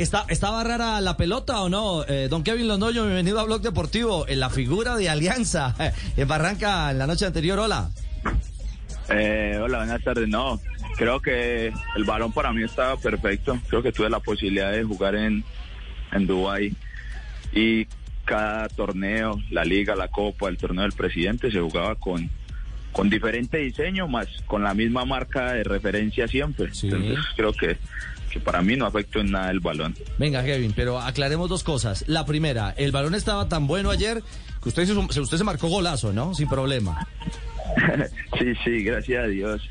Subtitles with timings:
[0.00, 2.04] ¿Está, ¿Estaba rara la pelota o no?
[2.08, 4.26] Eh, don Kevin Londoño, bienvenido a Blog Deportivo.
[4.26, 5.72] En la figura de Alianza
[6.16, 7.60] en Barranca en la noche anterior.
[7.60, 7.88] Hola.
[9.08, 10.28] Eh, hola, buenas tardes.
[10.28, 10.60] No,
[10.96, 13.56] creo que el balón para mí estaba perfecto.
[13.68, 15.44] Creo que tuve la posibilidad de jugar en,
[16.10, 16.74] en Dubái
[17.52, 17.86] y
[18.24, 22.28] cada torneo, la liga, la copa, el torneo del presidente se jugaba con,
[22.90, 26.74] con diferente diseño, más con la misma marca de referencia siempre.
[26.74, 26.88] Sí.
[26.88, 27.78] Entonces creo que,
[28.36, 29.94] que para mí no afectó en nada el balón.
[30.18, 32.04] Venga, Kevin, pero aclaremos dos cosas.
[32.06, 34.22] La primera, el balón estaba tan bueno ayer
[34.62, 36.34] que usted, se- usted se marcó golazo, ¿no?
[36.34, 37.06] Sin problema.
[38.38, 39.62] sí, sí, gracias a Dios.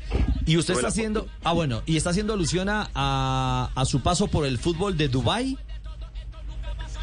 [0.46, 4.58] Y usted está haciendo, ah bueno, y está haciendo alusión a, su paso por el
[4.58, 5.56] fútbol de Dubai.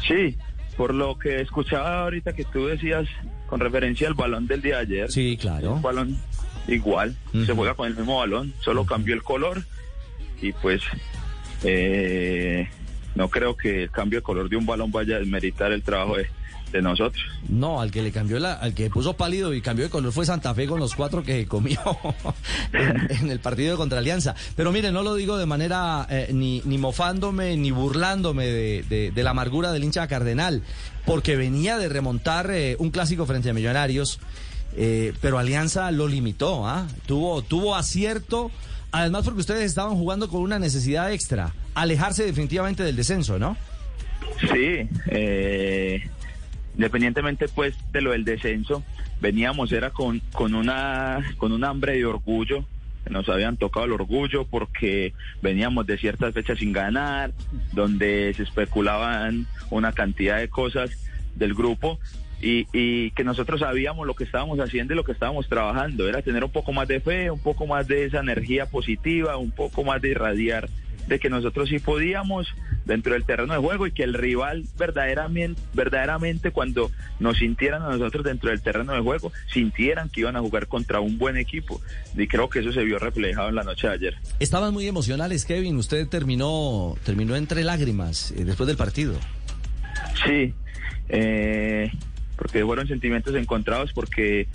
[0.06, 0.36] Sí,
[0.76, 3.06] por lo que escuchaba ahorita que tú decías
[3.46, 5.10] con referencia al balón del día de ayer.
[5.12, 5.74] Sí, claro.
[5.74, 6.18] Un balón
[6.68, 9.62] igual, se juega con el mismo balón, solo cambió el color
[10.40, 10.82] y pues
[11.62, 12.68] eh,
[13.14, 16.16] no creo que el cambio de color de un balón vaya a desmeritar el trabajo
[16.16, 16.28] de,
[16.72, 17.22] de nosotros.
[17.48, 20.26] No, al que le cambió la, al que puso pálido y cambió de color fue
[20.26, 21.78] Santa Fe con los cuatro que comió
[22.72, 24.34] en, el partido contra Alianza.
[24.56, 29.30] Pero mire, no lo digo de manera eh, ni, ni mofándome ni burlándome de la
[29.30, 30.62] amargura del hincha cardenal,
[31.06, 34.18] porque venía de remontar eh, un clásico frente a Millonarios,
[34.76, 36.86] eh, pero Alianza lo limitó, ¿ah?
[37.06, 38.50] Tuvo, tuvo acierto,
[38.94, 43.56] además porque ustedes estaban jugando con una necesidad extra, alejarse definitivamente del descenso, ¿no?
[44.52, 46.08] Sí, eh,
[46.76, 48.84] independientemente pues de lo del descenso,
[49.20, 52.64] veníamos era con, con una con un hambre de orgullo,
[53.10, 55.12] nos habían tocado el orgullo porque
[55.42, 57.32] veníamos de ciertas fechas sin ganar,
[57.72, 60.90] donde se especulaban una cantidad de cosas
[61.34, 61.98] del grupo
[62.44, 66.20] y, y que nosotros sabíamos lo que estábamos haciendo y lo que estábamos trabajando, era
[66.20, 69.82] tener un poco más de fe, un poco más de esa energía positiva, un poco
[69.82, 70.68] más de irradiar
[71.06, 72.48] de que nosotros sí podíamos
[72.84, 77.90] dentro del terreno de juego y que el rival verdaderamente, verdaderamente cuando nos sintieran a
[77.90, 81.80] nosotros dentro del terreno de juego, sintieran que iban a jugar contra un buen equipo.
[82.16, 84.14] Y creo que eso se vio reflejado en la noche de ayer.
[84.38, 85.76] Estaban muy emocionales, Kevin.
[85.76, 89.14] Usted terminó, terminó entre lágrimas eh, después del partido.
[90.26, 90.54] Sí,
[91.08, 91.90] eh,
[92.44, 94.48] porque fueron sentimientos encontrados porque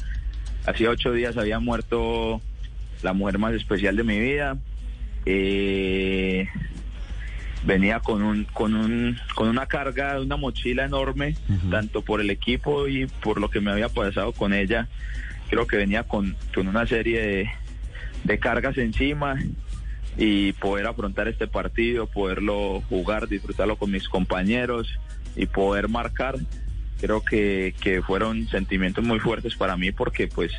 [0.67, 2.39] hacía ocho días había muerto
[3.01, 4.57] la mujer más especial de mi vida.
[5.25, 6.47] Eh,
[7.63, 11.35] venía con un, con un, con una carga, una mochila enorme,
[11.71, 14.87] tanto por el equipo y por lo que me había pasado con ella.
[15.49, 17.49] Creo que venía con, con una serie de,
[18.23, 19.35] de cargas encima
[20.15, 24.87] y poder afrontar este partido, poderlo jugar, disfrutarlo con mis compañeros
[25.35, 26.35] y poder marcar,
[26.99, 30.51] creo que, que fueron sentimientos muy fuertes para mí porque pues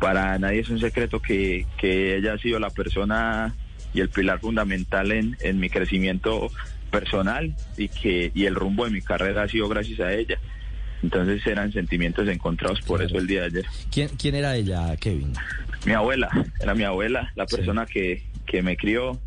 [0.00, 3.54] para nadie es un secreto que, que ella ha sido la persona
[3.92, 6.50] y el pilar fundamental en, en mi crecimiento
[6.90, 10.38] personal y que y el rumbo de mi carrera ha sido gracias a ella.
[11.02, 13.66] Entonces eran sentimientos encontrados por eso el día de ayer.
[13.90, 15.32] ¿Quién, quién era ella, Kevin?
[15.86, 16.28] Mi abuela,
[16.60, 19.18] era mi abuela, la persona que, que me crió,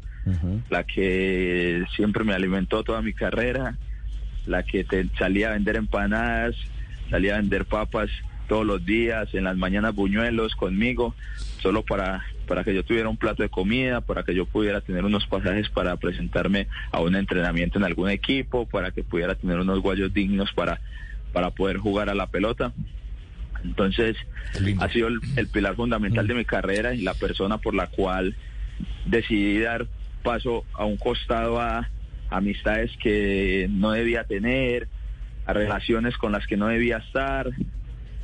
[0.69, 3.75] la que siempre me alimentó toda mi carrera,
[4.45, 6.55] la que te salía a vender empanadas,
[7.09, 8.09] salía a vender papas
[8.47, 11.15] todos los días, en las mañanas buñuelos conmigo,
[11.61, 15.05] solo para, para que yo tuviera un plato de comida, para que yo pudiera tener
[15.05, 19.79] unos pasajes para presentarme a un entrenamiento en algún equipo, para que pudiera tener unos
[19.79, 20.81] guayos dignos para,
[21.31, 22.73] para poder jugar a la pelota.
[23.63, 24.17] Entonces,
[24.79, 28.35] ha sido el, el pilar fundamental de mi carrera y la persona por la cual
[29.05, 29.87] decidí dar
[30.21, 31.89] paso a un costado a
[32.37, 34.87] amistades que no debía tener,
[35.45, 37.49] a relaciones con las que no debía estar,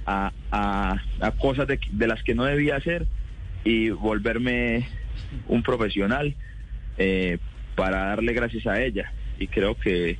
[0.05, 3.05] a, a- a cosas de, de las que no debía hacer
[3.63, 4.87] y volverme
[5.47, 6.35] un profesional
[6.97, 7.37] eh,
[7.75, 9.11] para darle gracias a ella.
[9.37, 10.17] Y creo que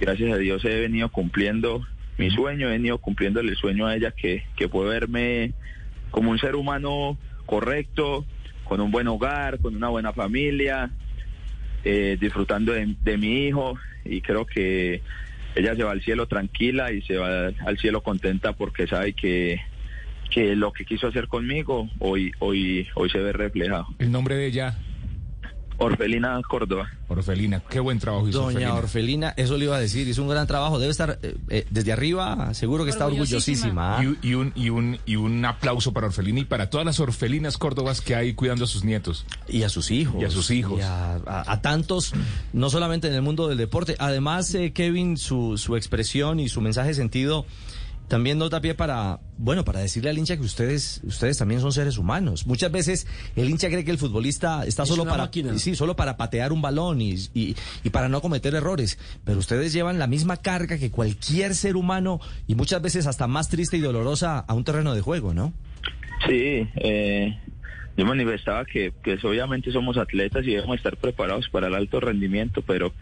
[0.00, 1.86] gracias a Dios he venido cumpliendo
[2.18, 5.52] mi sueño, he venido cumpliendo el sueño a ella que, que fue verme
[6.10, 8.24] como un ser humano correcto,
[8.64, 10.90] con un buen hogar, con una buena familia,
[11.84, 15.02] eh, disfrutando de, de mi hijo y creo que
[15.54, 19.60] ella se va al cielo tranquila y se va al cielo contenta porque sabe que,
[20.30, 23.86] que lo que quiso hacer conmigo hoy, hoy, hoy se ve reflejado.
[23.98, 24.78] El nombre de ella.
[25.78, 26.88] Orfelina Córdoba.
[27.08, 28.74] Orfelina, qué buen trabajo hizo Doña Orfelina.
[28.74, 30.78] Orfelina, eso le iba a decir, hizo un gran trabajo.
[30.78, 33.98] Debe estar eh, eh, desde arriba, seguro que está orgullosísima.
[33.98, 34.04] ¿ah?
[34.04, 37.58] Y, y un, y, un, y un aplauso para Orfelina y para todas las orfelinas
[37.58, 39.26] córdobas que hay cuidando a sus nietos.
[39.48, 40.22] Y a sus hijos.
[40.22, 40.78] Y a sus hijos.
[40.78, 42.12] Y a, a- a tantos,
[42.52, 43.96] no solamente en el mundo del deporte.
[43.98, 47.46] Además, eh, Kevin, su, su expresión y su mensaje de sentido
[48.08, 51.72] también nos da pie para, bueno, para decirle al hincha que ustedes, ustedes también son
[51.72, 52.46] seres humanos.
[52.46, 56.52] Muchas veces el hincha cree que el futbolista está solo para, sí, solo para patear
[56.52, 58.98] un balón y, y, y para no cometer errores.
[59.24, 63.48] Pero ustedes llevan la misma carga que cualquier ser humano y muchas veces hasta más
[63.48, 65.52] triste y dolorosa a un terreno de juego, ¿no?
[66.28, 67.38] Sí, eh,
[67.96, 72.62] yo manifestaba que, que obviamente somos atletas y debemos estar preparados para el alto rendimiento,
[72.62, 72.92] pero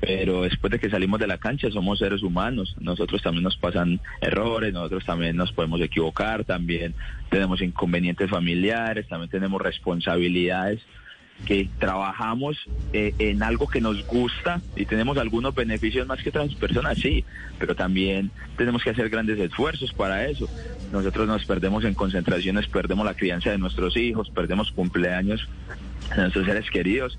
[0.00, 4.00] pero después de que salimos de la cancha somos seres humanos, nosotros también nos pasan
[4.20, 6.94] errores, nosotros también nos podemos equivocar, también
[7.30, 10.80] tenemos inconvenientes familiares, también tenemos responsabilidades
[11.46, 12.56] que trabajamos
[12.92, 17.24] eh, en algo que nos gusta y tenemos algunos beneficios más que otras personas, sí,
[17.58, 20.48] pero también tenemos que hacer grandes esfuerzos para eso.
[20.92, 25.46] Nosotros nos perdemos en concentraciones, perdemos la crianza de nuestros hijos, perdemos cumpleaños
[26.14, 27.18] de nuestros seres queridos.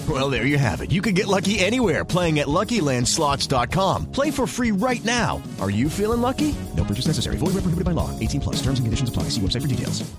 [0.11, 0.91] Well, there you have it.
[0.91, 4.11] You can get lucky anywhere playing at LuckyLandSlots.com.
[4.11, 5.41] Play for free right now.
[5.61, 6.53] Are you feeling lucky?
[6.75, 7.37] No purchase necessary.
[7.37, 7.53] Void
[7.85, 8.09] by law.
[8.19, 8.55] 18 plus.
[8.55, 9.29] Terms and conditions apply.
[9.29, 10.11] See website for details.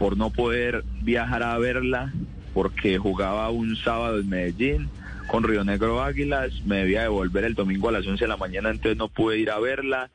[0.00, 2.10] por no poder viajar a verla
[2.54, 4.88] porque jugaba un sábado en Medellín
[5.26, 8.70] con Río Negro Águilas, me debía devolver el domingo a las 11 de la mañana,
[8.70, 10.10] entonces no pude ir a verla.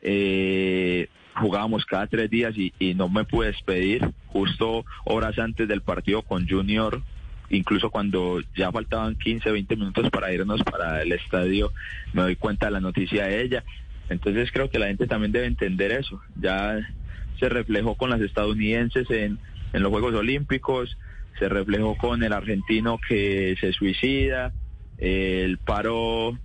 [0.00, 6.22] Eh, jugábamos cada tres días y no me pude despedir justo horas antes del partido
[6.22, 7.02] con Junior,
[7.50, 11.72] incluso cuando ya faltaban 15, 20 minutos para irnos para el estadio,
[12.12, 13.64] me doy cuenta de la noticia de ella.
[14.08, 16.20] Entonces creo que la gente también debe entender eso.
[16.36, 16.78] Ya
[17.38, 19.38] se reflejó con las estadounidenses en,
[19.72, 20.96] en los Juegos Olímpicos,
[21.38, 24.52] se reflejó con el argentino que se suicida,
[24.98, 26.38] el paro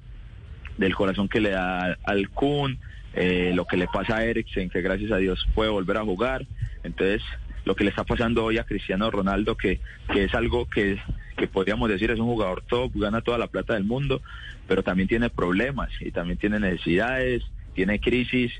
[0.77, 2.80] del corazón que le da al Kun,
[3.13, 6.45] eh, lo que le pasa a Eriksen, que gracias a Dios puede volver a jugar.
[6.83, 7.21] Entonces,
[7.66, 9.80] lo que le está pasando hoy a Cristiano Ronaldo, que,
[10.12, 11.00] que es algo que,
[11.38, 14.22] que podríamos decir es un jugador top, gana toda la plata del mundo,
[14.68, 17.44] pero también tiene problemas y también tiene necesidades,
[17.74, 18.52] tiene crisis.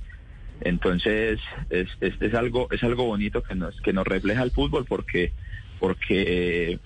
[0.62, 1.39] Entonces,
[1.69, 5.31] es, es, es algo es algo bonito que nos que nos refleja el fútbol porque
[5.80, 6.80] porque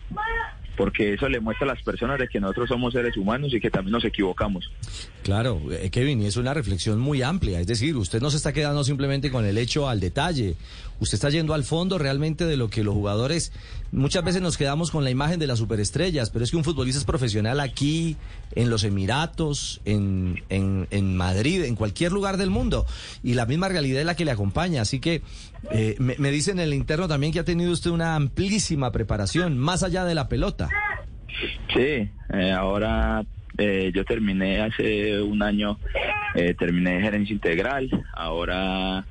[0.76, 3.70] porque eso le muestra a las personas de que nosotros somos seres humanos y que
[3.70, 4.72] también nos equivocamos.
[5.24, 7.60] Claro, eh, Kevin, y es una reflexión muy amplia.
[7.60, 10.56] Es decir, usted no se está quedando simplemente con el hecho al detalle.
[11.00, 13.52] Usted está yendo al fondo realmente de lo que los jugadores.
[13.92, 17.00] Muchas veces nos quedamos con la imagen de las superestrellas, pero es que un futbolista
[17.00, 18.18] es profesional aquí,
[18.56, 22.86] en los Emiratos, en, en, en Madrid, en cualquier lugar del mundo.
[23.24, 24.82] Y la misma realidad es la que le acompaña.
[24.82, 25.22] Así que
[25.72, 29.84] eh, me, dicen en el interno también que ha tenido usted una amplísima preparación, más
[29.84, 30.70] allá de la pelota.
[31.74, 33.24] Sí, eh, ahora
[33.58, 35.80] eh, yo terminé hace un año,
[36.36, 39.06] eh, terminé gerencia integral, ahora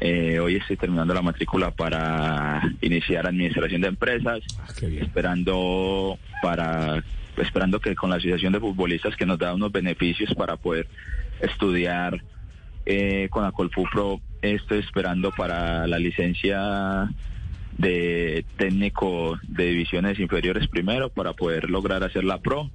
[0.00, 4.40] eh, hoy estoy terminando la matrícula para iniciar administración de empresas,
[5.00, 7.02] esperando para
[7.36, 10.86] esperando que con la asociación de futbolistas que nos da unos beneficios para poder
[11.40, 12.22] estudiar
[12.86, 17.10] eh, con la Colfupro, estoy esperando para la licencia
[17.78, 22.70] de técnico de divisiones inferiores primero para poder lograr hacer la pro.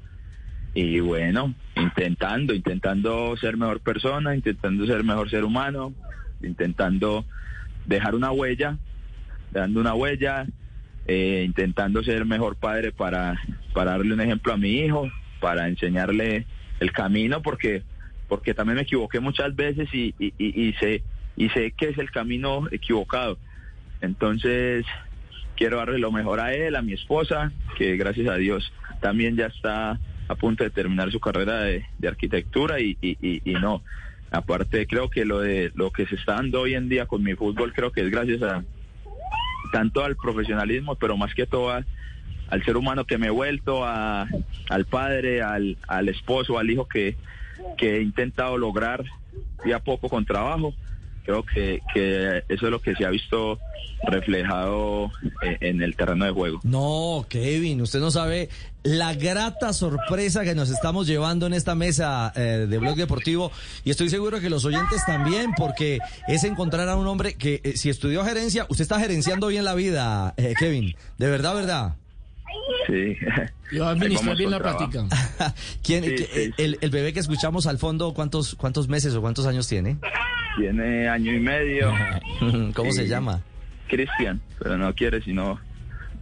[0.73, 5.93] Y bueno intentando intentando ser mejor persona intentando ser mejor ser humano
[6.41, 7.25] intentando
[7.85, 8.77] dejar una huella
[9.51, 10.45] dando una huella
[11.07, 13.39] eh, intentando ser mejor padre para
[13.73, 16.45] para darle un ejemplo a mi hijo para enseñarle
[16.79, 17.83] el camino porque
[18.27, 21.01] porque también me equivoqué muchas veces y, y, sé
[21.35, 23.39] y sé que es el camino equivocado
[24.01, 24.85] entonces,
[25.55, 29.47] quiero darle lo mejor a él, a mi esposa, que gracias a Dios también ya
[29.47, 33.81] está a punto de terminar su carrera de, de arquitectura y, y no.
[34.31, 37.33] Aparte, creo que lo de lo que se está dando hoy en día con mi
[37.35, 38.63] fútbol, creo que es gracias a
[39.71, 44.85] tanto al profesionalismo, pero más que todo al ser humano que me he vuelto, al
[44.89, 47.15] padre, al, al esposo, al hijo que,
[47.77, 49.03] que he intentado lograr
[49.63, 50.73] día a poco con trabajo
[51.23, 53.59] creo que, que eso es lo que se ha visto
[54.07, 55.11] reflejado
[55.43, 56.59] eh, en el terreno de juego.
[56.63, 58.49] No, Kevin, usted no sabe
[58.83, 63.51] la grata sorpresa que nos estamos llevando en esta mesa eh, de Blog Deportivo
[63.83, 67.73] y estoy seguro que los oyentes también porque es encontrar a un hombre que eh,
[67.75, 71.95] si estudió gerencia, usted está gerenciando bien la vida, eh, Kevin, de verdad, verdad.
[72.87, 73.15] Sí.
[73.71, 75.05] Yo administrar bien la práctica.
[75.83, 76.51] ¿Quién, Sí, que- sí.
[76.57, 79.97] El, el bebé que escuchamos al fondo, ¿cuántos, cuántos meses o cuántos años tiene?
[80.57, 81.93] Tiene año y medio.
[82.75, 83.41] ¿Cómo se llama?
[83.87, 85.59] Cristian, pero no quiere sino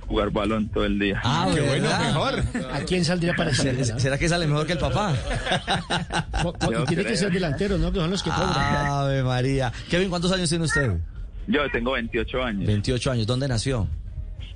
[0.08, 1.20] jugar balón todo el día.
[1.24, 2.44] Ah, Qué bueno, mejor.
[2.72, 4.00] ¿A quién saldría para ¿Será ser?
[4.00, 5.14] será que sale mejor que el papá?
[6.72, 7.92] Yo Tiene que ser delantero, ¿no?
[7.92, 8.56] Que son los que cobran.
[8.88, 9.72] Ave María.
[9.90, 10.94] Kevin, ¿cuántos años tiene usted?
[11.48, 13.28] Yo tengo 28 años 28 años.
[13.28, 13.88] ¿Dónde nació?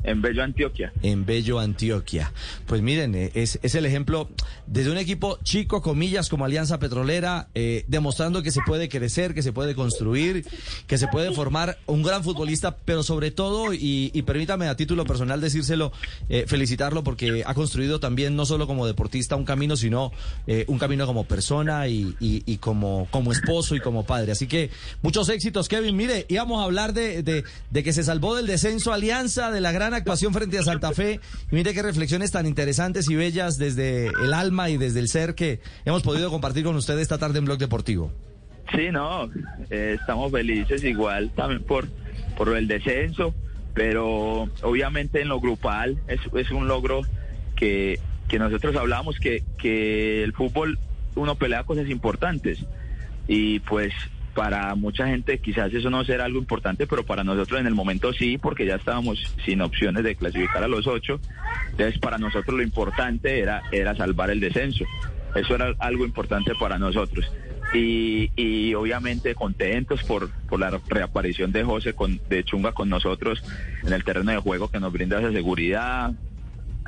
[0.04, 0.92] En Bello, Antioquia.
[1.04, 2.32] en Bello, Antioquia.
[2.66, 4.30] Pues miren, eh, es, es el ejemplo
[4.68, 9.44] desde un equipo chico, comillas, como Alianza Petrolera, eh, demostrando que se puede crecer, que
[9.44, 10.46] se puede construir,
[10.88, 15.06] que se puede formar un gran futbolista, pero sobre todo, y, y permítame a título
[15.06, 15.92] personal decírselo,
[16.30, 20.12] eh, felicitarlo porque ha construido también, no solo como deportista, un camino, sino
[20.68, 24.32] un camino como persona y, y- como, como esposo y como padre.
[24.34, 24.70] Así que
[25.02, 25.96] muchos éxitos, Kevin.
[25.96, 29.91] Mire, íbamos a hablar de, de que se salvó del descenso Alianza, de la gran
[29.98, 31.20] actuación frente a Santa Fe.
[31.52, 35.36] Y mire qué reflexiones tan interesantes y bellas desde el alma y desde el ser
[35.36, 38.12] que hemos podido compartir con ustedes esta tarde en Blog Deportivo.
[38.76, 39.30] Sí, no,
[39.70, 41.88] eh, estamos felices igual también por,
[42.38, 43.34] por el descenso,
[43.74, 47.02] pero obviamente en lo grupal es, es un logro
[47.56, 50.80] que, que nosotros hablamos que, que el fútbol
[51.16, 52.66] uno pelea cosas importantes
[53.28, 53.94] y pues
[54.34, 58.14] para mucha gente quizás eso no será algo importante, pero para nosotros en el momento
[58.14, 61.20] sí, porque ya estábamos sin opciones de clasificar a los ocho.
[61.72, 64.86] Entonces para nosotros lo importante era, era salvar el descenso.
[65.36, 67.32] Eso era algo importante para nosotros.
[67.74, 73.42] Y, y obviamente contentos por, por la reaparición de José con, de Chunga con nosotros
[73.84, 76.12] en el terreno de juego que nos brinda esa seguridad,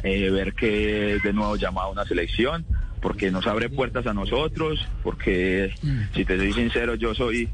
[0.03, 2.65] eh, ver que de nuevo llamado a una selección,
[3.03, 5.73] porque nos abre puertas a nosotros, porque
[6.15, 7.49] si te soy sincero, yo soy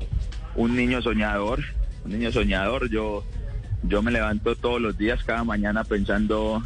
[0.56, 1.62] un niño soñador,
[2.06, 3.26] un niño soñador, yo,
[3.82, 6.64] yo me levanto todos los días, cada mañana pensando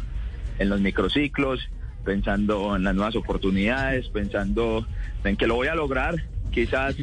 [0.58, 1.66] en los microciclos,
[2.04, 4.86] pensando en las nuevas oportunidades, pensando
[5.24, 6.16] en que lo voy a lograr,
[6.52, 6.94] quizás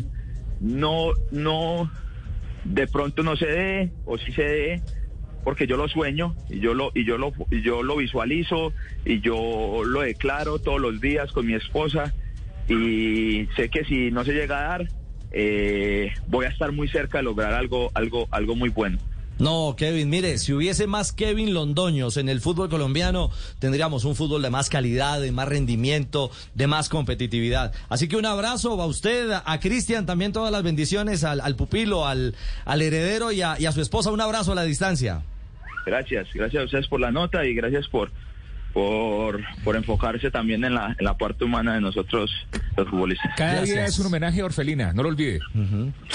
[0.59, 1.91] no, no,
[2.63, 4.81] de pronto no se dé, o sí se dé,
[5.43, 8.73] porque yo lo sueño y yo lo y yo lo y yo lo visualizo
[9.05, 12.13] y yo lo declaro todos los días con mi esposa
[12.67, 14.87] y sé que si no se llega a dar
[15.31, 18.97] eh, voy a estar muy cerca de lograr algo algo algo muy bueno
[19.39, 24.43] No, Kevin, mire, si hubiese más Kevin Londoños en el fútbol colombiano, tendríamos un fútbol
[24.43, 27.73] de más calidad, de más rendimiento, de más competitividad.
[27.89, 32.05] Así que un abrazo a usted, a Cristian, también todas las bendiciones al, al pupilo,
[32.05, 34.11] al, al heredero y a, y a su esposa.
[34.11, 35.23] Un abrazo a la distancia.
[35.85, 38.11] Gracias gracias a ustedes por la nota y gracias por
[38.73, 42.31] por, por enfocarse también en la, en la parte humana de nosotros
[42.77, 43.89] los futbolistas Cada día Gracias.
[43.95, 45.39] es un homenaje a Orfelina, no lo olvide.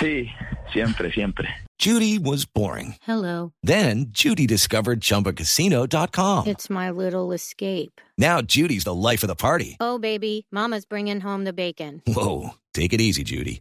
[0.00, 0.28] sí
[0.72, 2.94] siempre siempre Judy was boring.
[3.06, 3.52] Hello.
[3.62, 6.46] Then Judy discovered ChumbaCasino.com.
[6.46, 8.00] It's my little escape.
[8.16, 9.76] Now Judy's the life of the party.
[9.78, 12.00] Oh, baby, Mama's bringing home the bacon.
[12.06, 13.60] Whoa, take it easy, Judy.